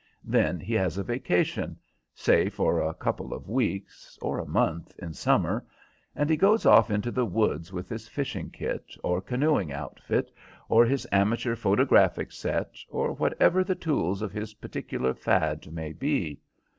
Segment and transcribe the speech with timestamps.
[0.25, 1.77] Then he has a vacation,
[2.15, 5.63] say for a couple of weeks or a month, in summer,
[6.15, 10.31] and he goes off into the woods with his fishing kit, or canoeing outfit,
[10.69, 16.39] or his amateur photographic set, or whatever the tools of his particular fad may be.